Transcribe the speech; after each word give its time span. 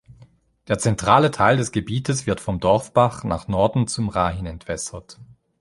Der 0.67 0.79
zentrale 0.79 1.29
Teil 1.29 1.57
des 1.57 1.71
Gebietes 1.71 2.25
wird 2.25 2.39
vom 2.41 2.59
Dorfbach 2.59 3.23
nach 3.23 3.47
Norden 3.47 3.85
zum 3.85 4.09
Rahin 4.09 4.47
entwässert. 4.47 5.19